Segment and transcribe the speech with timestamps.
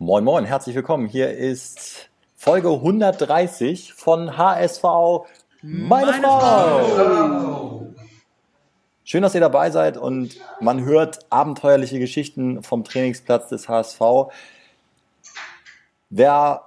[0.00, 1.06] Moin Moin, herzlich willkommen.
[1.06, 4.82] Hier ist Folge 130 von HSV
[5.62, 6.40] Meine, Meine Frau.
[6.40, 7.86] Frau.
[9.04, 14.00] Schön, dass ihr dabei seid und man hört abenteuerliche Geschichten vom Trainingsplatz des HSV.
[16.10, 16.62] Wer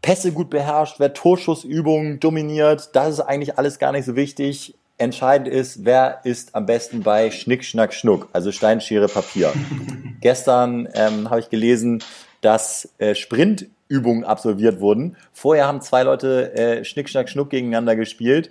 [0.00, 4.74] Pässe gut beherrscht, wer Torschussübungen dominiert, das ist eigentlich alles gar nicht so wichtig.
[4.96, 9.52] Entscheidend ist, wer ist am besten bei Schnick, Schnack, Schnuck, also Steinschere, Papier.
[10.20, 12.02] Gestern ähm, habe ich gelesen,
[12.40, 15.16] dass äh, Sprintübungen absolviert wurden.
[15.32, 18.50] Vorher haben zwei Leute äh, Schnick, Schnack, Schnuck gegeneinander gespielt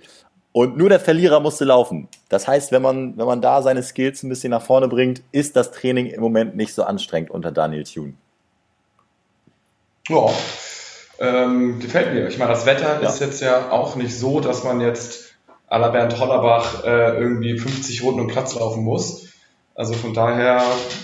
[0.52, 2.08] und nur der Verlierer musste laufen.
[2.28, 5.56] Das heißt, wenn man, wenn man da seine Skills ein bisschen nach vorne bringt, ist
[5.56, 8.14] das Training im Moment nicht so anstrengend unter Daniel Thune.
[10.08, 10.28] Ja,
[11.18, 12.28] ähm, gefällt mir.
[12.28, 13.08] Ich meine, das Wetter ja.
[13.08, 15.23] ist jetzt ja auch nicht so, dass man jetzt
[15.74, 19.26] à la Bernd Hollerbach äh, irgendwie 50 Runden um Platz laufen muss.
[19.74, 20.62] Also von daher.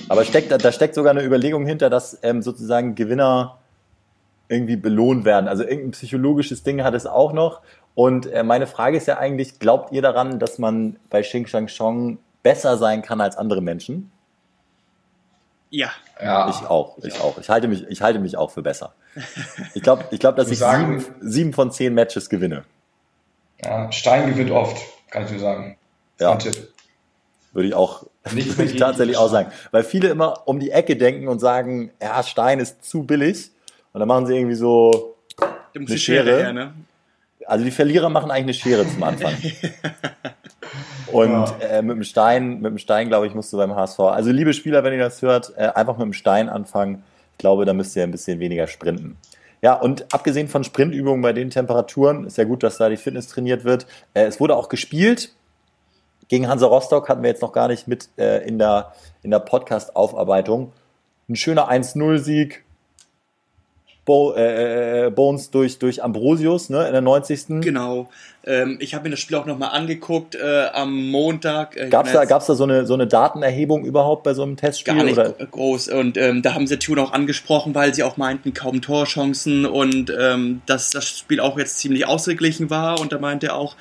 [0.08, 3.58] Aber steckt, da steckt sogar eine Überlegung hinter, dass ähm, sozusagen Gewinner
[4.48, 5.48] irgendwie belohnt werden.
[5.48, 7.62] Also irgendein psychologisches Ding hat es auch noch.
[7.96, 11.66] Und äh, meine Frage ist ja eigentlich, glaubt ihr daran, dass man bei Xing Shang
[11.66, 14.12] Chong besser sein kann als andere Menschen?
[15.70, 15.90] Ja.
[16.22, 16.48] ja.
[16.48, 17.38] Ich auch, ich, ich auch.
[17.38, 18.94] Ich halte mich, ich halte mich auch für besser.
[19.74, 22.62] Ich glaube, ich glaub, dass ich, ich sagen, sieben, sieben, von zehn Matches gewinne.
[23.64, 24.80] Ja, Stein gewinnt oft,
[25.10, 25.76] kann ich dir sagen.
[26.18, 26.38] Ja.
[27.52, 29.50] Würde ich auch Nicht würde ich tatsächlich auch sagen.
[29.70, 33.50] Weil viele immer um die Ecke denken und sagen, ja, Stein ist zu billig.
[33.92, 35.16] Und dann machen sie irgendwie so
[35.74, 36.36] eine Schere.
[36.36, 36.72] Her, ne?
[37.46, 39.34] Also die Verlierer machen eigentlich eine Schere zum Anfang.
[41.12, 41.56] Und ja.
[41.60, 43.98] äh, mit dem Stein, mit dem Stein, glaube ich, musst du beim HSV.
[44.00, 47.02] Also liebe Spieler, wenn ihr das hört, äh, einfach mit dem Stein anfangen.
[47.32, 49.16] Ich glaube, da müsst ihr ein bisschen weniger sprinten.
[49.62, 53.28] Ja, und abgesehen von Sprintübungen bei den Temperaturen, ist ja gut, dass da die Fitness
[53.28, 53.86] trainiert wird.
[54.14, 55.34] Äh, es wurde auch gespielt.
[56.28, 59.40] Gegen Hansa Rostock hatten wir jetzt noch gar nicht mit äh, in der, in der
[59.40, 60.72] Podcast-Aufarbeitung.
[61.28, 62.64] Ein schöner 1-0-Sieg,
[64.04, 67.60] Bo äh, äh, Bones durch, durch Ambrosius ne, in der 90.
[67.60, 68.08] Genau.
[68.44, 71.76] Ähm, ich habe mir das Spiel auch nochmal angeguckt äh, am Montag.
[71.76, 74.56] Äh, Gab es da, gab's da so, eine, so eine Datenerhebung überhaupt bei so einem
[74.56, 74.94] Testspiel?
[74.94, 75.30] Gar nicht oder?
[75.32, 75.88] groß.
[75.88, 80.12] Und ähm, da haben sie Tune auch angesprochen, weil sie auch meinten, kaum Torchancen und
[80.18, 83.00] ähm, dass das Spiel auch jetzt ziemlich ausgeglichen war.
[83.00, 83.76] Und da meinte er auch,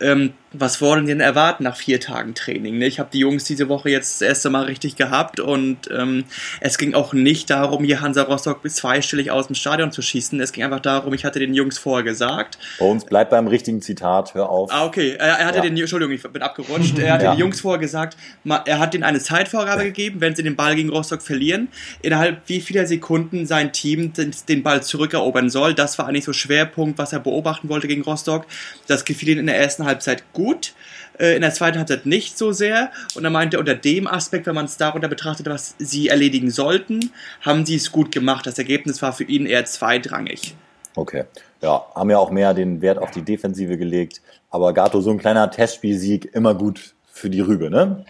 [0.00, 2.78] ähm, was wollen denn erwarten nach vier Tagen Training?
[2.78, 2.86] Ne?
[2.86, 6.24] Ich habe die Jungs diese Woche jetzt das erste Mal richtig gehabt und ähm,
[6.60, 10.40] es ging auch nicht darum, hier Hansa Rostock bis zweistellig aus dem Stadion zu schießen.
[10.40, 12.58] Es ging einfach darum, ich hatte den Jungs vorher gesagt.
[12.78, 14.70] Bones, bleib beim richtigen Zitat, hör auf.
[14.72, 15.16] Ah, okay.
[15.18, 15.62] Er, er hatte ja.
[15.62, 16.98] den, Entschuldigung, ich bin abgerutscht.
[16.98, 17.34] Er hatte ja.
[17.34, 20.88] den Jungs vorher gesagt, er hat denen eine Zeitvorgabe gegeben, wenn sie den Ball gegen
[20.88, 21.68] Rostock verlieren,
[22.02, 25.74] innerhalb wie vieler Sekunden sein Team den, den Ball zurückerobern soll.
[25.74, 28.46] Das war eigentlich so Schwerpunkt, was er beobachten wollte gegen Rostock.
[28.86, 30.74] Das gefiel ihm in der ersten Halbzeit gut
[31.18, 32.90] äh, in der zweiten Halbzeit nicht so sehr.
[33.14, 37.12] Und er meinte, unter dem Aspekt, wenn man es darunter betrachtet, was sie erledigen sollten,
[37.40, 38.46] haben sie es gut gemacht.
[38.46, 40.54] Das Ergebnis war für ihn eher zweitrangig.
[40.94, 41.24] Okay.
[41.62, 44.20] Ja, haben ja auch mehr den Wert auf die Defensive gelegt.
[44.50, 48.04] Aber Gato, so ein kleiner Testspielsieg, immer gut für die Rübe, ne?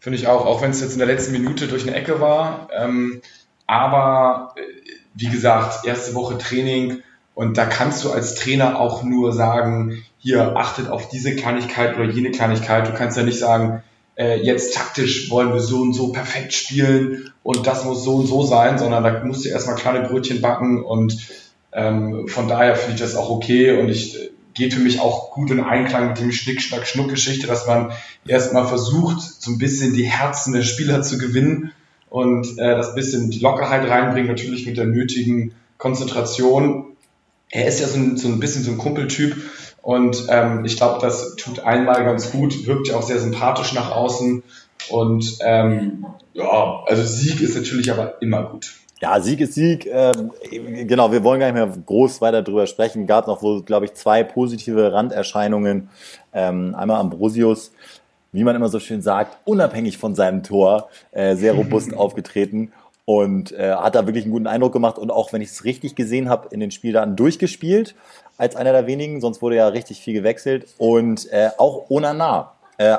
[0.00, 2.68] Finde ich auch, auch wenn es jetzt in der letzten Minute durch eine Ecke war.
[2.76, 3.20] Ähm,
[3.66, 4.60] aber äh,
[5.14, 7.02] wie gesagt, erste Woche Training,
[7.34, 12.10] und da kannst du als Trainer auch nur sagen, hier achtet auf diese Kleinigkeit oder
[12.10, 12.88] jene Kleinigkeit.
[12.88, 13.84] Du kannst ja nicht sagen,
[14.16, 18.26] äh, jetzt taktisch wollen wir so und so perfekt spielen und das muss so und
[18.26, 21.16] so sein, sondern da musst du erstmal kleine Brötchen backen und
[21.72, 25.30] ähm, von daher finde ich das auch okay und ich äh, geht für mich auch
[25.30, 27.92] gut in Einklang mit dem Schnick, Schnack, Schnuck-Geschichte, dass man
[28.26, 31.70] erstmal versucht, so ein bisschen die Herzen der Spieler zu gewinnen
[32.10, 36.96] und äh, das bisschen die Lockerheit reinbringen, natürlich mit der nötigen Konzentration
[37.50, 39.36] er ist ja so ein, so ein bisschen so ein Kumpeltyp
[39.86, 43.92] und ähm, ich glaube, das tut einmal ganz gut, wirkt ja auch sehr sympathisch nach
[43.92, 44.42] außen
[44.90, 48.74] und ähm, ja, also Sieg ist natürlich aber immer gut.
[49.00, 49.86] Ja, Sieg ist Sieg.
[49.86, 50.32] Ähm,
[50.88, 53.06] genau, wir wollen gar nicht mehr groß weiter drüber sprechen.
[53.06, 55.88] Gab noch wohl, glaube ich, zwei positive Randerscheinungen.
[56.32, 57.70] Ähm, einmal Ambrosius,
[58.32, 62.72] wie man immer so schön sagt, unabhängig von seinem Tor, äh, sehr robust aufgetreten
[63.06, 65.94] und äh, hat da wirklich einen guten Eindruck gemacht und auch wenn ich es richtig
[65.94, 67.94] gesehen habe, in den Spieldaten durchgespielt
[68.36, 72.96] als einer der wenigen, sonst wurde ja richtig viel gewechselt und äh, auch Onana äh,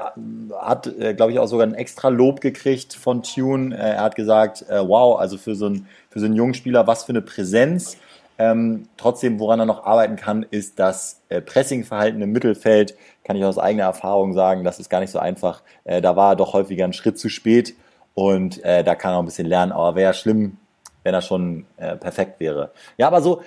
[0.57, 3.75] hat, äh, glaube ich, auch sogar ein extra Lob gekriegt von Tune.
[3.75, 6.87] Äh, er hat gesagt, äh, wow, also für so, einen, für so einen jungen Spieler,
[6.87, 7.97] was für eine Präsenz.
[8.39, 12.95] Ähm, trotzdem, woran er noch arbeiten kann, ist das äh, Pressingverhalten im Mittelfeld.
[13.23, 15.61] Kann ich aus eigener Erfahrung sagen, das ist gar nicht so einfach.
[15.83, 17.75] Äh, da war er doch häufiger einen Schritt zu spät
[18.17, 19.71] und äh, da kann er auch ein bisschen lernen.
[19.71, 20.57] Aber wäre ja schlimm,
[21.03, 22.71] wenn er schon äh, perfekt wäre.
[22.97, 23.43] Ja, aber so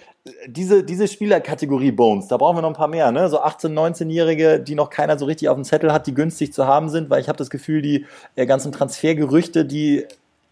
[0.46, 3.28] diese, diese Spielerkategorie Bones, da brauchen wir noch ein paar mehr, ne?
[3.28, 6.68] So 18-, 19-Jährige, die noch keiner so richtig auf dem Zettel hat, die günstig zu
[6.68, 8.06] haben sind, weil ich habe das Gefühl, die
[8.36, 10.06] äh, ganzen Transfergerüchte, die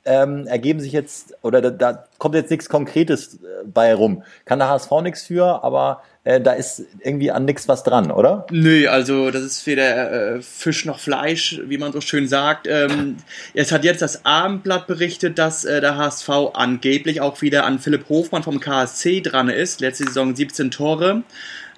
[0.04, 4.24] ähm, ergeben sich jetzt, oder da, da kommt jetzt nichts Konkretes äh, bei rum.
[4.46, 8.46] Kann der HSV nichts für, aber äh, da ist irgendwie an nichts was dran, oder?
[8.50, 12.66] Nö, also das ist weder äh, Fisch noch Fleisch, wie man so schön sagt.
[12.68, 13.16] Ähm,
[13.54, 18.10] es hat jetzt das Abendblatt berichtet, dass äh, der HSV angeblich auch wieder an Philipp
[18.10, 19.80] Hofmann vom KSC dran ist.
[19.80, 21.22] Letzte Saison 17 Tore.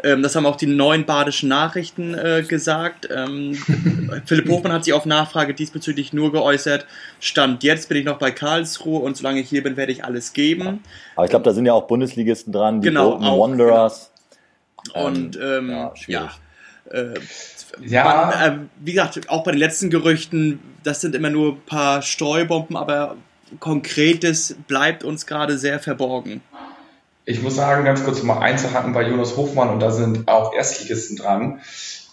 [0.03, 3.09] Ähm, das haben auch die neuen badischen Nachrichten äh, gesagt.
[3.15, 3.55] Ähm,
[4.27, 6.87] Philipp Hofmann hat sich auf Nachfrage diesbezüglich nur geäußert.
[7.21, 10.33] Stand jetzt bin ich noch bei Karlsruhe und solange ich hier bin, werde ich alles
[10.33, 10.83] geben.
[11.15, 14.11] Aber ich glaube, da sind ja auch Bundesligisten dran, die Genau, auch, Wanderers.
[14.95, 16.31] Und ähm, ja, ja, schwierig.
[16.91, 17.15] Äh,
[17.81, 18.05] Ja.
[18.05, 22.03] Man, äh, wie gesagt, auch bei den letzten Gerüchten, das sind immer nur ein paar
[22.03, 23.17] Streubomben, aber
[23.59, 26.41] Konkretes bleibt uns gerade sehr verborgen.
[27.25, 30.53] Ich muss sagen, ganz kurz um mal einzuhaken bei Jonas Hofmann und da sind auch
[30.55, 31.61] Erstligisten dran.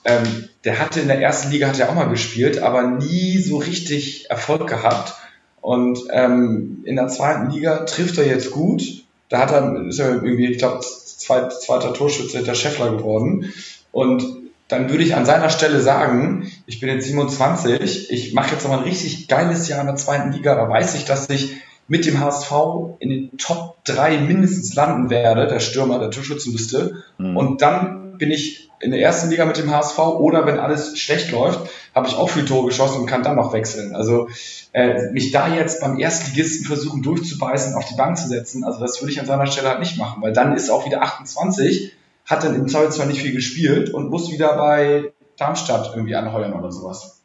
[0.05, 3.57] Ähm, der hatte in der ersten Liga hat er auch mal gespielt, aber nie so
[3.57, 5.15] richtig Erfolg gehabt.
[5.61, 8.83] Und ähm, in der zweiten Liga trifft er jetzt gut.
[9.29, 10.81] Da hat er, ist er irgendwie, ich glaube,
[11.17, 13.53] zweit, zweiter Torschütze hinter Scheffler geworden.
[13.91, 14.23] Und
[14.67, 18.73] dann würde ich an seiner Stelle sagen, ich bin jetzt 27, ich mache jetzt noch
[18.73, 22.19] ein richtig geiles Jahr in der zweiten Liga, da weiß ich, dass ich mit dem
[22.19, 22.51] HSV
[22.99, 27.03] in den Top 3 mindestens landen werde, der Stürmer der Torschützenliste.
[27.17, 27.37] Mhm.
[27.37, 31.31] Und dann bin ich in der ersten Liga mit dem HSV oder wenn alles schlecht
[31.31, 33.95] läuft, habe ich auch viel Tore geschossen und kann dann noch wechseln.
[33.95, 34.29] Also
[34.74, 39.01] äh, mich da jetzt beim Erstligisten versuchen durchzubeißen, auf die Bank zu setzen, also das
[39.01, 41.94] würde ich an seiner Stelle halt nicht machen, weil dann ist auch wieder 28,
[42.25, 46.53] hat dann im Zweifel zwar nicht viel gespielt und muss wieder bei Darmstadt irgendwie anheuern
[46.53, 47.21] oder sowas.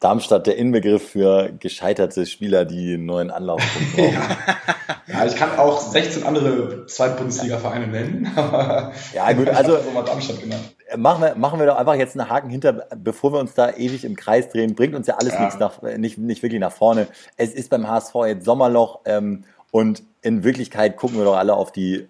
[0.00, 4.12] Darmstadt der Inbegriff für gescheiterte Spieler, die einen neuen Anlaufpunkt brauchen.
[4.12, 4.93] Ja,
[5.26, 8.28] ich kann auch 16 andere Zweitbundesliga-Vereine nennen,
[9.14, 10.74] Ja, gut, also- habe so mal Darmstadt genannt.
[10.96, 14.04] Machen wir, machen wir doch einfach jetzt einen Haken hinter, bevor wir uns da ewig
[14.04, 14.74] im Kreis drehen.
[14.74, 15.40] Bringt uns ja alles Ja.
[15.40, 17.06] nichts nach, nicht, nicht wirklich nach vorne.
[17.36, 21.72] Es ist beim HSV jetzt Sommerloch ähm, und in Wirklichkeit gucken wir doch alle auf
[21.72, 22.06] die,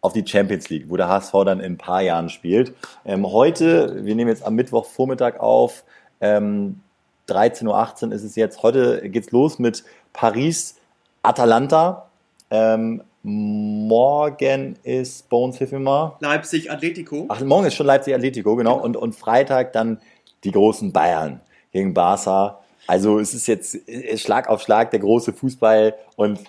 [0.00, 2.74] auf die Champions League, wo der HSV dann in ein paar Jahren spielt.
[3.04, 5.84] Ähm, heute, wir nehmen jetzt am Mittwochvormittag auf,
[6.20, 6.80] ähm,
[7.28, 8.62] 13.18 Uhr ist es jetzt.
[8.62, 10.76] Heute geht's los mit Paris,
[11.22, 12.07] Atalanta.
[12.50, 16.16] Ähm, morgen ist Bones, hilf mir mal.
[16.20, 17.26] Leipzig, Atletico.
[17.28, 18.78] Ach, morgen ist schon Leipzig Atletico, genau.
[18.78, 20.00] Und, und Freitag dann
[20.44, 21.40] die großen Bayern
[21.72, 22.60] gegen Barca.
[22.86, 26.40] Also es ist jetzt äh, Schlag auf Schlag der große Fußball und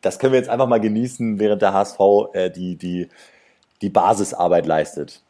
[0.00, 1.98] das können wir jetzt einfach mal genießen, während der HSV
[2.34, 3.08] äh, die, die,
[3.82, 5.22] die Basisarbeit leistet.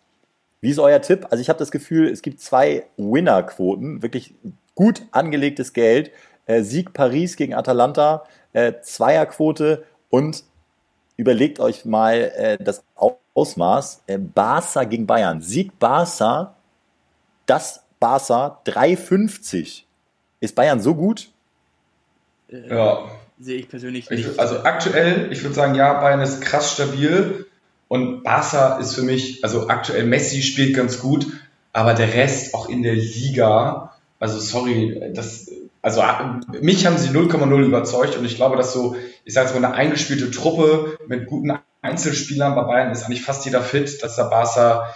[0.61, 1.27] Wie ist euer Tipp?
[1.31, 4.35] Also ich habe das Gefühl, es gibt zwei Winnerquoten, wirklich
[4.75, 6.11] gut angelegtes Geld.
[6.47, 10.45] Äh, Sieg Paris gegen Atalanta, äh, Zweierquote und
[11.17, 12.83] überlegt euch mal äh, das
[13.35, 14.03] Ausmaß.
[14.07, 15.43] Äh, Barca gegen Bayern.
[15.43, 16.55] Sieg Barca,
[17.47, 19.83] das Barca 3,50.
[20.41, 21.31] Ist Bayern so gut?
[22.51, 23.11] Äh, Ja,
[23.41, 24.39] Sehe ich persönlich Ich, nicht.
[24.41, 27.47] also aktuell, ich würde sagen, ja, Bayern ist krass stabil
[27.87, 31.27] und Barca ist für mich, also aktuell Messi spielt ganz gut,
[31.73, 35.51] aber der Rest auch in der Liga, also sorry, das,
[35.83, 36.03] also
[36.61, 39.75] mich haben sie 0,0 überzeugt und ich glaube, dass so, ich sage jetzt mal, eine
[39.75, 41.53] eingespielte Truppe mit guten
[41.83, 44.93] Einzelspielern bei Bayern ist eigentlich fast jeder fit, dass der Barca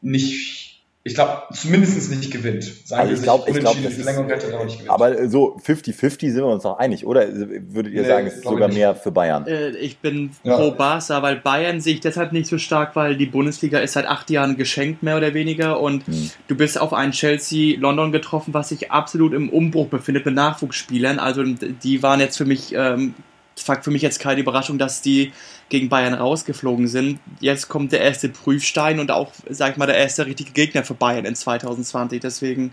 [0.00, 0.59] nicht,
[1.02, 2.62] ich glaube, zumindest nicht gewinnt.
[2.62, 4.90] Sagen Also ich sich glaub- ich glaub, Verlängerung rettet, aber nicht gewinnt.
[4.90, 7.26] Aber so 50-50 sind wir uns doch einig, oder?
[7.32, 9.46] Würdet ihr Nee, sagen, es ist glaub sogar mehr für Bayern?
[9.46, 10.56] Äh, ich bin Ja.
[10.56, 14.06] pro Barca, weil Bayern sehe ich deshalb nicht so stark, weil die Bundesliga ist seit
[14.06, 15.80] acht Jahren geschenkt, mehr oder weniger.
[15.80, 16.30] Und Hm.
[16.48, 21.18] du bist auf einen Chelsea London getroffen, was sich absolut im Umbruch befindet mit Nachwuchsspielern.
[21.18, 23.14] Also die waren jetzt für mich, ähm,
[23.62, 25.32] fuck, für mich jetzt keine Überraschung, dass die
[25.68, 27.20] gegen Bayern rausgeflogen sind.
[27.40, 30.94] Jetzt kommt der erste Prüfstein und auch, sag ich mal, der erste richtige Gegner für
[30.94, 32.20] Bayern in 2020.
[32.20, 32.72] Deswegen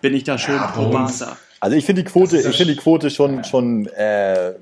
[0.00, 1.36] bin ich da schon Ja, pro Barca.
[1.60, 4.52] Also ich finde die Quote, ich finde die Quote schon, schon äh,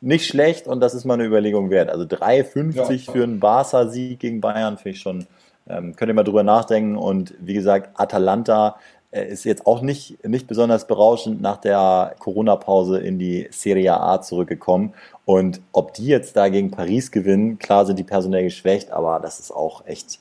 [0.00, 1.88] nicht schlecht und das ist mal eine Überlegung wert.
[1.88, 2.74] Also 3,50
[3.06, 3.12] Ja.
[3.12, 5.26] für einen Barca-Sieg gegen Bayern finde ich schon,
[5.68, 6.96] ähm, könnt ihr mal drüber nachdenken.
[6.96, 8.76] Und wie gesagt, Atalanta
[9.12, 14.94] ist jetzt auch nicht, nicht besonders berauschend nach der Corona-Pause in die Serie A zurückgekommen.
[15.26, 19.38] Und ob die jetzt da gegen Paris gewinnen, klar sind die personell geschwächt, aber das
[19.38, 20.18] ist auch echt,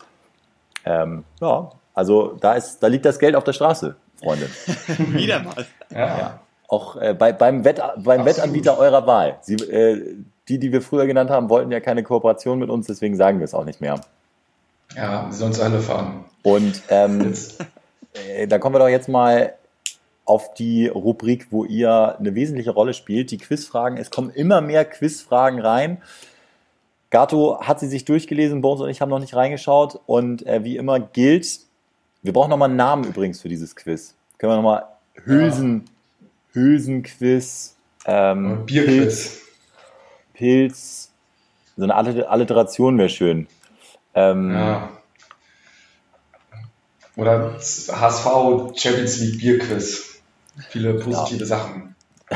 [0.86, 4.50] ähm, ja, also da ist, da liegt das Geld auf der Straße, Freunde.
[4.98, 5.66] Wieder mal.
[5.90, 6.18] ja.
[6.18, 6.40] Ja.
[6.68, 8.26] Auch äh, bei, beim, Wett, beim Absolut.
[8.26, 9.38] Wettanbieter eurer Wahl.
[9.42, 10.16] Sie, äh,
[10.48, 13.46] die, die wir früher genannt haben, wollten ja keine Kooperation mit uns, deswegen sagen wir
[13.46, 14.00] es auch nicht mehr.
[14.96, 16.26] ja, sie sollen zu Hölle fahren.
[16.44, 17.64] Und ähm, Jetzt,
[18.14, 19.54] äh, da kommen wir doch jetzt mal
[20.26, 23.98] auf die Rubrik, wo ihr eine wesentliche Rolle spielt, die Quizfragen.
[23.98, 26.02] Es kommen immer mehr Quizfragen rein.
[27.10, 30.00] Gato hat sie sich durchgelesen, Bones und ich haben noch nicht reingeschaut.
[30.06, 31.60] Und äh, wie immer gilt,
[32.22, 34.16] wir brauchen nochmal einen Namen übrigens für dieses Quiz.
[34.38, 34.86] Können wir nochmal
[35.26, 35.86] Hülsen,
[36.54, 37.76] Hülsen-Quiz,
[38.06, 38.94] Ähm, Bierquiz.
[38.96, 39.42] Pilz,
[40.34, 41.12] Pilz,
[41.76, 43.48] so eine Alliteration wäre schön.
[44.14, 44.90] Ähm, Ja.
[47.18, 48.26] Oder HSV
[48.76, 50.22] Champions League Bierquiz.
[50.70, 51.96] Viele positive Sachen.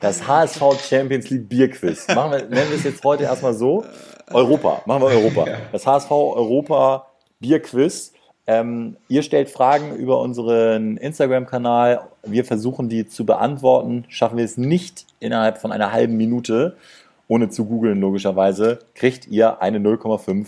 [0.00, 2.06] Das HSV Champions League Bierquiz.
[2.08, 3.84] Machen wir, nennen wir es jetzt heute erstmal so.
[4.30, 4.82] Europa.
[4.86, 5.46] Machen wir Europa.
[5.72, 7.06] Das HSV Europa
[7.40, 8.12] Bierquiz.
[8.46, 12.08] Ähm, ihr stellt Fragen über unseren Instagram-Kanal.
[12.24, 14.04] Wir versuchen die zu beantworten.
[14.08, 16.76] Schaffen wir es nicht innerhalb von einer halben Minute,
[17.26, 20.46] ohne zu googeln logischerweise, kriegt ihr eine 0,5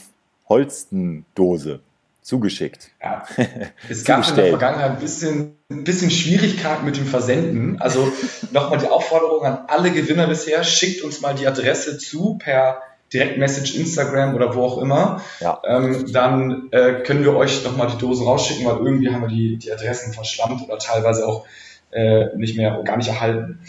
[0.48, 1.80] Holsten-Dose
[2.26, 2.90] zugeschickt.
[3.00, 3.22] Ja.
[3.88, 4.48] Es gab in der.
[4.48, 7.80] Vergangenheit ein bisschen, ein bisschen Schwierigkeiten mit dem Versenden.
[7.80, 8.12] Also
[8.50, 13.78] nochmal die Aufforderung an alle Gewinner bisher, schickt uns mal die Adresse zu per Direktmessage
[13.78, 15.22] Instagram oder wo auch immer.
[15.38, 15.62] Ja.
[15.64, 19.56] Ähm, dann äh, können wir euch nochmal die Dosen rausschicken, weil irgendwie haben wir die,
[19.58, 21.46] die Adressen verschlammt oder teilweise auch
[21.92, 23.60] äh, nicht mehr, gar nicht erhalten.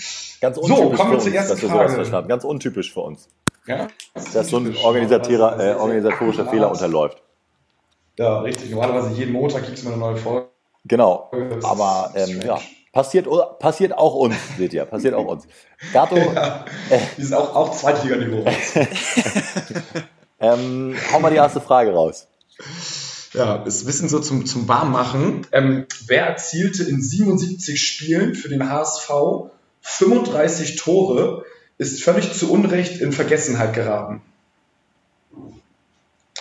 [0.42, 2.28] Ganz So, untypisch kommen wir zur ersten Frage.
[2.28, 3.30] Ganz untypisch für uns.
[3.68, 3.88] Ja?
[4.34, 7.22] Dass so ein äh, organisatorischer Fehler unterläuft.
[8.18, 8.72] Ja, richtig.
[8.72, 10.48] Normalerweise jeden Montag gibt es mal eine neue Folge.
[10.86, 11.30] Genau.
[11.32, 12.60] Das Aber ähm, ja,
[12.92, 13.28] passiert,
[13.60, 15.48] passiert auch uns, seht ihr, passiert auch uns.
[15.94, 16.66] Gato, Ja,
[17.18, 18.46] die sind auch, auch Zweitliganiveau.
[20.40, 22.28] ähm, hau mal die erste Frage raus.
[23.34, 25.46] Ja, das Wissen so zum, zum Warmmachen.
[25.52, 29.12] Ähm, wer erzielte in 77 Spielen für den HSV
[29.82, 31.46] 35 Tore,
[31.78, 34.22] ist völlig zu Unrecht in Vergessenheit geraten?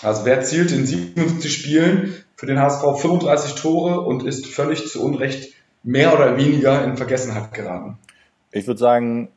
[0.03, 5.03] Also wer erzielte in 77 Spielen für den HSV 35 Tore und ist völlig zu
[5.03, 7.99] Unrecht mehr oder weniger in Vergessenheit geraten?
[8.53, 9.29] Ich würde sagen,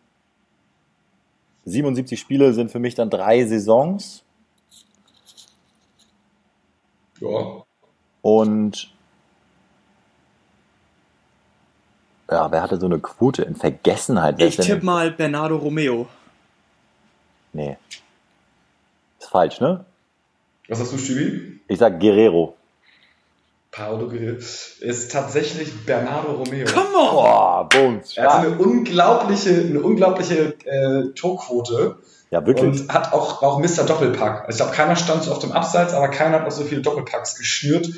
[1.66, 4.24] 77 Spiele sind für mich dann drei Saisons
[7.20, 7.64] Ja.
[8.22, 8.92] und
[12.32, 14.42] ja, wer hatte so eine Quote in Vergessenheit?
[14.42, 16.08] Ich tippe mal Bernardo Romeo.
[17.54, 17.78] Nee.
[19.20, 19.84] Ist falsch, ne?
[20.70, 21.60] Was hast du, Stübi?
[21.68, 22.56] Ich sag Guerrero.
[23.72, 24.38] Paolo Guerrero.
[24.38, 26.66] Ist tatsächlich Bernardo Romeo.
[26.68, 27.12] Come on!
[27.12, 31.98] Boah, Bones, Er hat eine unglaubliche, eine unglaubliche äh, Torquote
[32.32, 32.82] Ja, wirklich.
[32.82, 33.84] und hat auch, auch Mr.
[33.86, 34.46] Doppelpack.
[34.46, 36.82] Also ich glaube, keiner stand so auf dem Abseits, aber keiner hat auch so viele
[36.82, 37.90] Doppelpacks geschnürt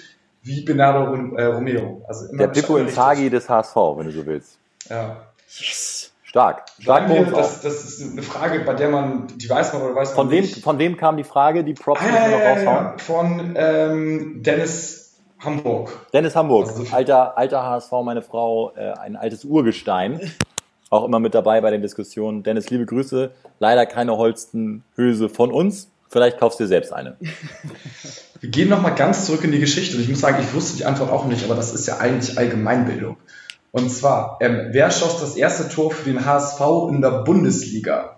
[0.44, 2.04] wie Bernardo Rom- äh, Romeo.
[2.08, 4.58] Also immer Der Pippo Inzaghi des HSV, wenn du so willst.
[4.90, 5.26] Ja.
[5.58, 6.11] Yes!
[6.32, 6.64] Stark.
[6.80, 10.10] Stark wir, das, das ist eine Frage, bei der man, die weiß man oder weiß
[10.12, 10.64] man Von wem, nicht.
[10.64, 11.66] von wem kam die Frage?
[11.66, 12.86] Die Props Ah, ja, noch ja, raushauen.
[12.86, 15.92] ja, Von ähm, Dennis Hamburg.
[16.14, 20.22] Dennis Hamburg, Also so- alter, alter HSV, meine Frau, äh, ein altes Urgestein.
[20.90, 22.44] Auch immer mit dabei bei den Diskussionen.
[22.44, 23.32] Dennis, liebe Grüße.
[23.60, 25.90] Leider keine Holstenhülse von uns.
[26.08, 27.18] Vielleicht kaufst du dir selbst eine.
[28.40, 30.86] Wir gehen nochmal ganz zurück in die Geschichte und ich muss sagen, ich wusste die
[30.86, 33.18] Antwort auch nicht, aber das ist ja eigentlich Allgemeinbildung.
[33.72, 36.60] Und zwar, ähm, wer schoss das erste Tor für den HSV
[36.90, 38.18] in der Bundesliga?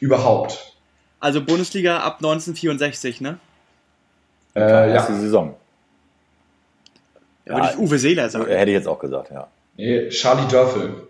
[0.00, 0.74] Überhaupt.
[1.20, 3.38] Also Bundesliga ab 1964, ne?
[4.54, 5.18] Äh, Erste ja.
[5.18, 5.54] Saison.
[7.46, 8.46] Ja, würde ich Uwe Seeler sagen.
[8.46, 9.48] Hätte ich jetzt auch gesagt, ja.
[9.76, 11.08] Nee, Charlie Dörfel.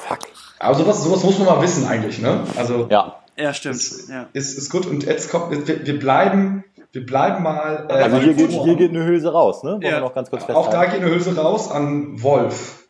[0.00, 0.18] Fuck.
[0.58, 2.40] Aber sowas, sowas muss man mal wissen eigentlich, ne?
[2.56, 3.20] Also Ja.
[3.36, 3.76] Ja, stimmt.
[3.76, 4.26] ist, Ja.
[4.32, 4.86] ist, ist gut.
[4.86, 7.86] Und jetzt kommt, wir, wir bleiben, wir bleiben mal.
[7.88, 9.72] Äh, Also hier geht, hier geht eine Hülse raus, ne?
[9.72, 9.90] Wollen Ja.
[9.92, 10.92] wir noch ganz kurz Auch da festhalten.
[10.92, 12.83] geht eine Hülse raus an Wolf.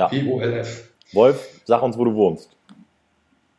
[0.00, 0.10] Ja.
[0.10, 0.88] W-O-L-F.
[1.12, 2.56] Wolf, sag uns, wo du wohnst.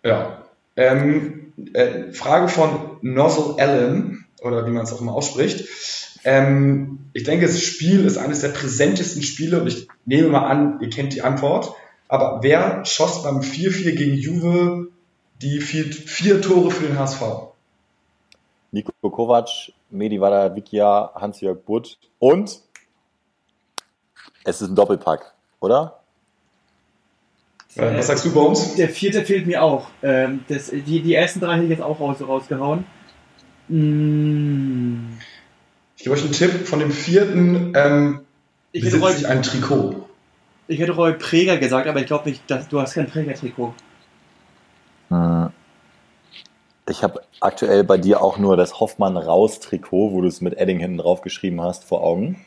[0.04, 0.42] Ja.
[0.76, 5.68] Ähm, äh, Frage von Nozzle Allen, oder wie man es auch immer ausspricht.
[6.24, 10.80] Ähm, ich denke, das Spiel ist eines der präsentesten Spiele und ich nehme mal an,
[10.82, 11.76] ihr kennt die Antwort.
[12.08, 14.88] Aber wer schoss beim 4-4 gegen Juve
[15.44, 17.22] die vier, vier Tore für den HSV?
[18.72, 19.50] Nico Kovac,
[19.92, 22.62] Medi Vikia, Hans-Jörg Butt und
[24.44, 26.01] es ist ein Doppelpack, oder?
[27.76, 28.76] Äh, was sagst du, Bones?
[28.76, 29.88] Der vierte fehlt mir auch.
[30.04, 32.86] Ähm, das, die, die ersten drei hätte ich jetzt auch raus, rausgehauen.
[33.70, 35.18] Mm,
[35.98, 36.68] Ich gebe euch einen Tipp.
[36.68, 38.22] Von dem vierten ähm,
[38.72, 40.10] ich, hätte besitzt Roy, sich ein Trikot.
[40.68, 43.74] ich hätte Roy Präger gesagt, aber ich glaube nicht, dass, du hast kein Präger-Trikot.
[45.10, 45.50] Hm.
[46.90, 50.80] Ich habe aktuell bei dir auch nur das Hoffmann Raus-Trikot, wo du es mit Edding
[50.80, 52.44] hinten drauf geschrieben hast, vor Augen.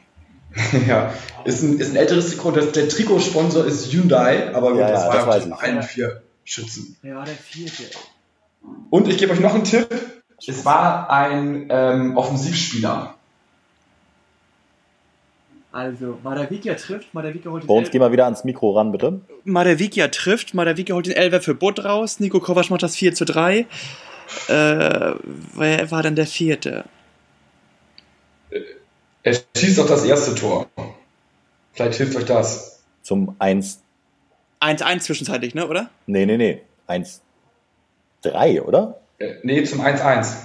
[0.88, 1.12] ja,
[1.44, 2.52] ist ein, ist ein älteres Trikot.
[2.52, 6.23] Das, der Trikotsponsor ist Hyundai, aber gut, Ja, das ja, war das ja allen vier
[6.44, 6.96] Schützen.
[7.02, 7.84] Wer war der vierte?
[8.90, 9.88] Und ich gebe euch noch einen Tipp.
[10.46, 13.14] Es war ein ähm, Offensivspieler.
[15.73, 19.20] Also, Madavikia trifft, Madavikia holt den Bones, Elfer- geh mal wieder ans Mikro ran, bitte.
[19.44, 23.25] Madavikia trifft, Madavikia holt den Elfer für Butt raus, Nico Kovac macht das 4 zu
[23.25, 23.58] 3.
[23.58, 23.66] Äh,
[24.49, 26.84] wer war dann der vierte?
[29.25, 30.66] Er schießt doch das erste Tor.
[31.73, 32.83] Vielleicht hilft euch das.
[33.02, 33.81] Zum 1
[34.64, 35.90] 1-1 zwischenzeitlich, ne, oder?
[36.07, 36.62] Nee, nee, nee.
[36.88, 39.00] 1-3, oder?
[39.19, 40.37] Äh, nee, zum 1-1.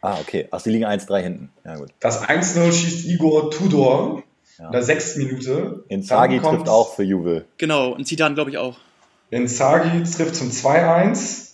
[0.00, 0.46] Ah, okay.
[0.50, 1.50] Ach, sie liegen 1-3 hinten.
[1.64, 1.88] Ja, gut.
[2.00, 4.22] Das 1-0 schießt Igor Tudor
[4.58, 4.66] ja.
[4.66, 5.84] in der sechsten Minute.
[5.88, 7.46] Inzaghi trifft auch für Juve.
[7.56, 8.76] Genau, und Zidane glaube ich auch.
[9.30, 11.48] Inzaghi trifft zum 2-1.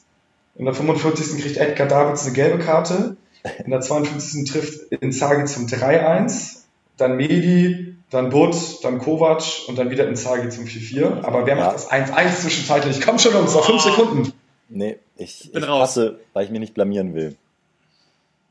[0.56, 1.42] In der 45.
[1.42, 3.16] kriegt Edgar Davids eine gelbe Karte.
[3.64, 4.50] In der 52.
[4.50, 6.62] trifft Inzaghi zum 3-1.
[6.96, 11.24] Dann Medi, dann Butt, dann Kovac und dann wieder Inzaghi zum 4-4.
[11.24, 11.64] Aber wer ja.
[11.64, 13.00] macht das 1-1 zwischenzeitlich?
[13.00, 14.32] Komm schon uns, noch 5 Sekunden.
[14.68, 15.80] Nee, ich, Bin ich raus.
[15.80, 17.36] passe, weil ich mich nicht blamieren will.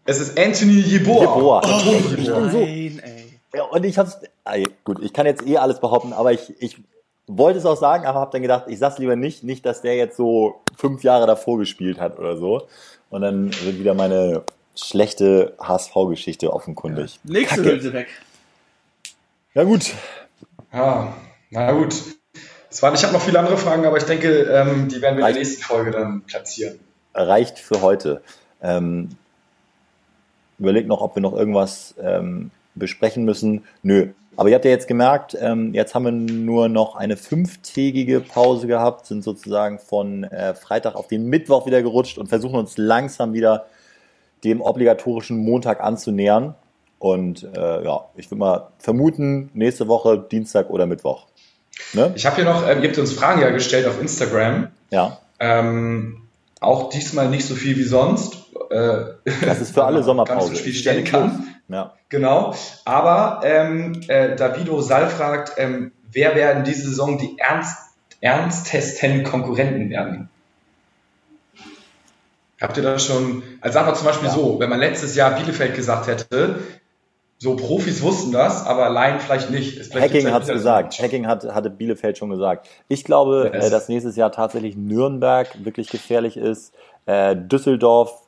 [0.06, 1.22] Es ist Anthony Jeboa.
[1.22, 1.62] Jeboa.
[1.66, 3.40] Oh, nein, ey.
[3.56, 4.20] Ja, und ich hab's,
[4.84, 6.78] gut, ich kann jetzt eh alles behaupten, aber ich, ich
[7.28, 9.96] wollte es auch sagen, aber habe dann gedacht, ich sag's lieber nicht, nicht, dass der
[9.96, 12.68] jetzt so fünf Jahre davor gespielt hat oder so.
[13.10, 14.44] Und dann wird wieder meine
[14.76, 17.20] schlechte HSV-Geschichte offenkundig.
[17.24, 17.34] Ja.
[17.34, 18.08] Nächste Hülse weg.
[19.54, 19.94] Ja gut.
[20.72, 21.14] Ja,
[21.52, 21.96] na gut.
[22.70, 25.28] Das waren, ich habe noch viele andere Fragen, aber ich denke, ähm, die werden wir
[25.28, 26.80] in der nächsten Folge dann platzieren.
[27.14, 28.24] Reicht für heute.
[28.64, 29.10] Ähm,
[30.58, 33.64] überlegt noch, ob wir noch irgendwas ähm, besprechen müssen.
[33.84, 38.20] Nö, aber ihr habt ja jetzt gemerkt, ähm, jetzt haben wir nur noch eine fünftägige
[38.20, 42.78] Pause gehabt, sind sozusagen von äh, Freitag auf den Mittwoch wieder gerutscht und versuchen uns
[42.78, 43.68] langsam wieder
[44.44, 46.56] dem obligatorischen Montag anzunähern.
[47.00, 51.28] Und äh, ja, ich würde mal vermuten, nächste Woche Dienstag oder Mittwoch.
[51.94, 52.14] Ne?
[52.16, 54.70] Ich habe hier noch, äh, ihr habt uns Fragen ja gestellt auf Instagram.
[54.90, 55.20] Ja.
[55.40, 56.22] Ähm,
[56.60, 58.38] auch diesmal nicht so viel wie sonst.
[58.70, 59.04] Äh,
[59.46, 60.56] das ist für alle Sommerpause.
[60.56, 61.48] Spiel stellen kann.
[61.68, 61.94] Ja.
[62.10, 62.54] Genau.
[62.86, 67.78] Aber ähm, äh, Davido Sal fragt, ähm, wer werden diese Saison die ernst,
[68.22, 70.30] ernstesten Konkurrenten werden?
[72.64, 74.34] Habt ihr das schon, also sagen wir zum Beispiel ja.
[74.34, 76.60] so, wenn man letztes Jahr Bielefeld gesagt hätte,
[77.38, 79.78] so Profis wussten das, aber Laien vielleicht nicht.
[79.86, 80.98] Vielleicht Hacking hat es gesagt.
[80.98, 82.70] Hacking hat, hatte Bielefeld schon gesagt.
[82.88, 83.66] Ich glaube, yes.
[83.66, 86.74] äh, dass nächstes Jahr tatsächlich Nürnberg wirklich gefährlich ist,
[87.06, 88.22] äh, Düsseldorf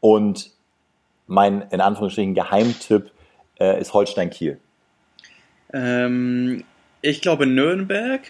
[0.00, 0.50] und
[1.26, 3.10] mein in Anführungsstrichen Geheimtipp
[3.58, 4.60] äh, ist Holstein Kiel.
[5.72, 6.64] Ähm,
[7.00, 8.20] ich glaube Nürnberg.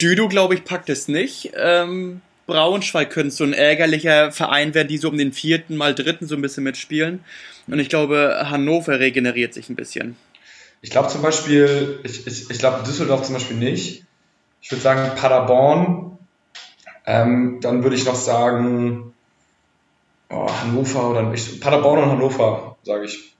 [0.00, 1.50] Düdo, glaube ich, packt es nicht.
[1.56, 6.26] Ähm, Braunschweig könnte so ein ärgerlicher Verein werden, die so um den vierten mal dritten
[6.26, 7.24] so ein bisschen mitspielen.
[7.66, 10.16] Und ich glaube, Hannover regeneriert sich ein bisschen.
[10.82, 14.04] Ich glaube zum Beispiel, ich, ich, ich glaube Düsseldorf zum Beispiel nicht.
[14.60, 16.18] Ich würde sagen Paderborn.
[17.06, 19.14] Ähm, dann würde ich noch sagen
[20.30, 23.34] oh, Hannover oder ich, Paderborn und Hannover, sage ich.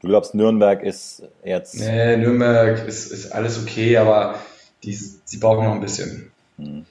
[0.00, 1.78] Du glaubst, Nürnberg ist jetzt.
[1.78, 4.36] Nee, Nürnberg ist, ist alles okay, aber
[4.82, 6.32] die, sie brauchen noch ein bisschen.
[6.58, 6.86] Hm.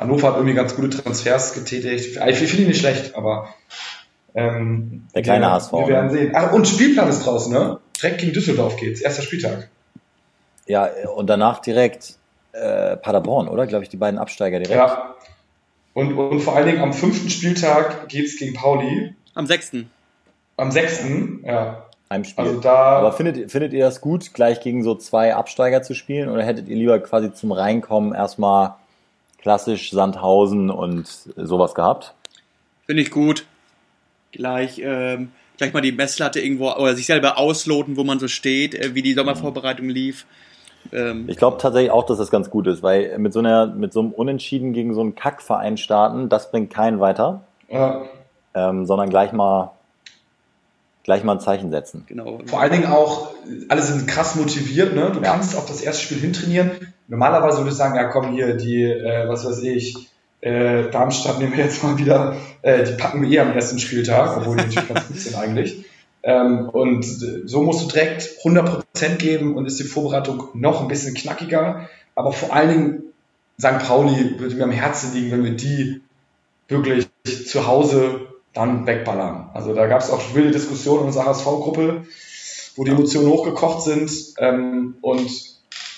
[0.00, 2.18] Hannover hat irgendwie ganz gute Transfers getätigt.
[2.26, 3.54] Ich finde ihn nicht schlecht, aber
[4.34, 5.72] ähm, der kleine wir, HSV.
[5.72, 6.12] Wir werden ne?
[6.12, 6.32] sehen.
[6.34, 7.80] Ach, und Spielplan ist draußen, ne?
[8.00, 9.02] Direkt gegen Düsseldorf geht's.
[9.02, 9.68] Erster Spieltag.
[10.66, 12.14] Ja, und danach direkt
[12.52, 13.66] äh, Paderborn, oder?
[13.66, 14.78] Glaube ich, die beiden Absteiger direkt.
[14.78, 15.16] Ja.
[15.92, 19.14] Und, und vor allen Dingen am fünften Spieltag geht's gegen Pauli.
[19.34, 19.90] Am sechsten.
[20.56, 21.84] Am sechsten, ja.
[22.10, 22.44] Heimspiel.
[22.44, 26.28] Also da Aber findet, findet ihr das gut, gleich gegen so zwei Absteiger zu spielen?
[26.28, 28.74] Oder hättet ihr lieber quasi zum Reinkommen erstmal
[29.42, 32.14] klassisch Sandhausen und sowas gehabt?
[32.86, 33.44] Finde ich gut
[34.32, 38.74] gleich, ähm, gleich mal die Messlatte irgendwo oder sich selber ausloten, wo man so steht,
[38.74, 40.26] äh, wie die Sommervorbereitung lief.
[40.92, 43.92] Ähm, ich glaube tatsächlich auch, dass das ganz gut ist, weil mit so einer, mit
[43.92, 47.44] so einem Unentschieden gegen so einen Kackverein starten, das bringt keinen weiter.
[47.68, 48.02] Ja.
[48.54, 49.72] Ähm, sondern gleich mal
[51.04, 52.04] gleich mal ein Zeichen setzen.
[52.06, 52.40] Genau.
[52.46, 53.30] Vor allen Dingen auch,
[53.68, 55.10] alle sind krass motiviert, ne?
[55.12, 55.32] Du ja.
[55.32, 56.70] kannst auf das erste Spiel hintrainieren.
[57.08, 60.10] Normalerweise würde ich sagen, ja komm hier, die, äh, was weiß ich,
[60.40, 64.36] äh, Darmstadt nehmen wir jetzt mal wieder, äh, die packen wir eh am ersten Spieltag,
[64.36, 65.84] obwohl die natürlich ganz gut sind eigentlich.
[66.22, 71.14] Ähm, und so musst du direkt 100% geben und ist die Vorbereitung noch ein bisschen
[71.14, 71.88] knackiger.
[72.14, 73.02] Aber vor allen Dingen,
[73.58, 73.86] St.
[73.86, 76.00] Pauli würde mir am Herzen liegen, wenn wir die
[76.68, 77.08] wirklich
[77.46, 79.50] zu Hause dann wegballern.
[79.54, 82.04] Also da gab es auch wilde Diskussionen in unserer HSV-Gruppe,
[82.76, 84.10] wo die Emotionen hochgekocht sind.
[84.38, 85.30] Ähm, und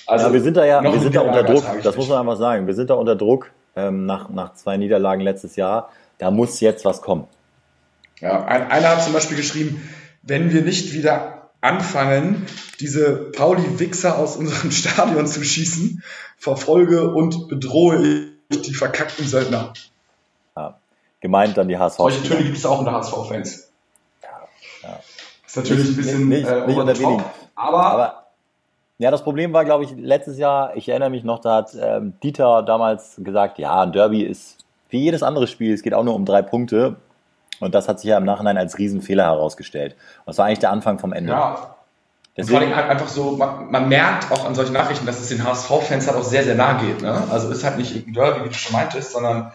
[0.05, 2.37] also ja, wir sind da ja, wir sind da unter Druck, das muss man einfach
[2.37, 2.67] sagen.
[2.67, 5.89] Wir sind da unter Druck ähm, nach, nach zwei Niederlagen letztes Jahr.
[6.17, 7.27] Da muss jetzt was kommen.
[8.19, 9.81] Ja, ein, einer hat zum Beispiel geschrieben,
[10.21, 12.45] wenn wir nicht wieder anfangen,
[12.79, 16.03] diese Pauli-Wichser aus unserem Stadion zu schießen,
[16.37, 19.73] verfolge und bedrohe ich die verkackten Söldner.
[21.23, 21.97] Gemeint dann die HSV.
[21.99, 23.71] Solche Töne gibt es auch unter HSV-Fans.
[24.21, 24.29] Ja,
[24.89, 24.99] ja.
[25.47, 27.23] Ist natürlich nicht, ein bisschen nicht, äh, nicht unter wenigen.
[27.55, 28.23] Aber, aber
[28.97, 32.11] ja, das Problem war, glaube ich, letztes Jahr, ich erinnere mich noch, da hat ähm,
[32.21, 36.13] Dieter damals gesagt, ja, ein Derby ist wie jedes andere Spiel, es geht auch nur
[36.13, 36.97] um drei Punkte.
[37.61, 39.93] Und das hat sich ja im Nachhinein als Riesenfehler herausgestellt.
[39.93, 41.31] Und das war eigentlich der Anfang vom Ende.
[41.31, 41.77] Ja.
[42.35, 45.29] Deswegen, vor allem halt einfach so, man, man, merkt auch an solchen Nachrichten, dass es
[45.29, 47.01] den HSV-Fans halt auch sehr, sehr nah geht.
[47.01, 47.23] Ne?
[47.31, 49.53] Also ist halt nicht irgendein Derby, wie du schon meintest, sondern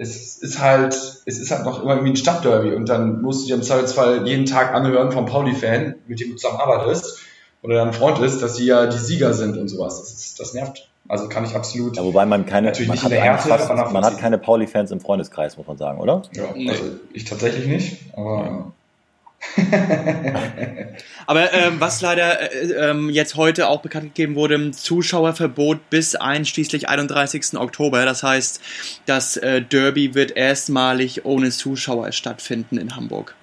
[0.00, 0.94] es ist halt,
[1.26, 4.26] es ist halt noch immer irgendwie ein Stadtderby und dann musst du dir im Zweifelsfall
[4.26, 7.18] jeden Tag anhören vom Pauli-Fan, mit dem du zusammenarbeitest
[7.62, 9.98] oder dein Freund ist, dass sie ja die Sieger sind und sowas.
[9.98, 10.88] Das, ist, das nervt.
[11.06, 11.98] Also kann ich absolut.
[11.98, 15.66] Ja, wobei man keine, man hat, Härte, fast, man hat keine Pauli-Fans im Freundeskreis, muss
[15.66, 16.22] man sagen, oder?
[16.32, 18.44] Ja, also ich tatsächlich nicht, aber.
[18.44, 18.72] Ja.
[21.26, 26.88] Aber ähm, was leider äh, ähm, jetzt heute auch bekannt gegeben wurde, Zuschauerverbot bis einschließlich
[26.88, 27.54] 31.
[27.54, 28.04] Oktober.
[28.04, 28.60] Das heißt,
[29.06, 33.34] das äh, Derby wird erstmalig ohne Zuschauer stattfinden in Hamburg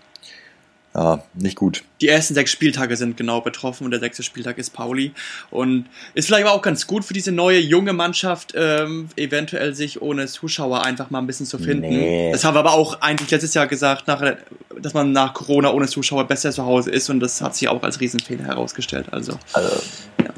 [0.98, 1.84] ja, nicht gut.
[2.02, 5.12] Die ersten sechs Spieltage sind genau betroffen und der sechste Spieltag ist Pauli.
[5.52, 10.02] Und ist vielleicht aber auch ganz gut für diese neue junge Mannschaft, ähm, eventuell sich
[10.02, 11.88] ohne Zuschauer einfach mal ein bisschen zu finden.
[11.88, 12.32] Nee.
[12.32, 14.24] Das haben wir aber auch eigentlich letztes Jahr gesagt, nach,
[14.82, 17.84] dass man nach Corona ohne Zuschauer besser zu Hause ist und das hat sich auch
[17.84, 19.06] als Riesenfehler herausgestellt.
[19.12, 19.80] Also, also
[20.20, 20.30] ja.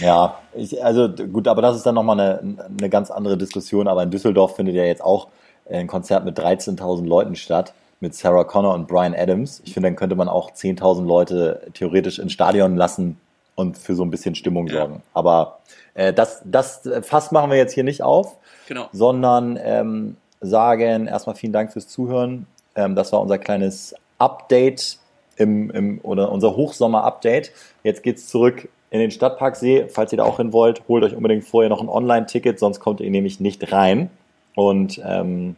[0.00, 3.86] Ja, ich, also gut, aber das ist dann nochmal eine, eine ganz andere Diskussion.
[3.86, 5.28] Aber in Düsseldorf findet ja jetzt auch
[5.70, 9.62] ein Konzert mit 13.000 Leuten statt mit Sarah Connor und Brian Adams.
[9.64, 13.16] Ich finde, dann könnte man auch 10.000 Leute theoretisch ins Stadion lassen
[13.54, 14.80] und für so ein bisschen Stimmung ja.
[14.80, 15.02] sorgen.
[15.14, 15.60] Aber
[15.94, 18.36] äh, das, das Fass machen wir jetzt hier nicht auf,
[18.66, 18.88] genau.
[18.92, 22.46] sondern ähm, sagen erstmal vielen Dank fürs Zuhören.
[22.74, 24.98] Ähm, das war unser kleines Update
[25.36, 27.52] im, im, oder unser Hochsommer-Update.
[27.84, 29.86] Jetzt geht's zurück in den Stadtparksee.
[29.88, 33.00] Falls ihr da auch hin wollt, holt euch unbedingt vorher noch ein Online-Ticket, sonst kommt
[33.00, 34.10] ihr nämlich nicht rein.
[34.54, 35.56] Und ähm,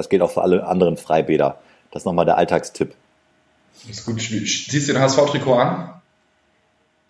[0.00, 1.58] das gilt auch für alle anderen Freibäder.
[1.90, 2.94] Das ist nochmal der Alltagstipp.
[3.86, 4.18] Das ist gut.
[4.22, 6.00] Siehst du den HSV-Trikot an?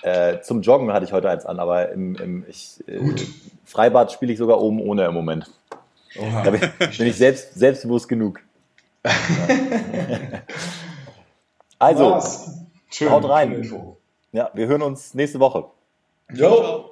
[0.02, 2.98] Äh, zum Joggen hatte ich heute eins an, aber im, im ich, äh,
[3.64, 5.48] Freibad spiele ich sogar oben ohne im Moment.
[6.18, 6.42] Oha.
[6.42, 8.40] Da bin, bin ich selbst, selbstbewusst genug.
[11.78, 12.20] also,
[12.90, 13.96] Schön, haut rein.
[14.32, 15.66] Ja, wir hören uns nächste Woche.
[16.32, 16.90] Jo,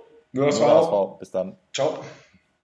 [1.18, 1.56] Bis dann.
[1.72, 1.98] Ciao.